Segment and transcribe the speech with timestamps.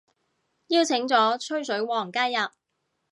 [0.69, 2.49] 邀請咗吹水王加入